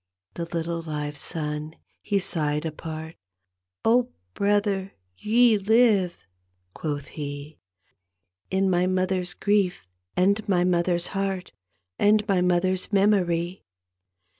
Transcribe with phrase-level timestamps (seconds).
[0.33, 3.17] The litde live son he sighed apart,"
[3.85, 6.17] Oh, brother, ye live,"
[6.73, 7.59] quoth he,"
[8.49, 9.85] In my mother's grief
[10.17, 11.51] and my mother's heart
[11.99, 13.63] And my mother's memory.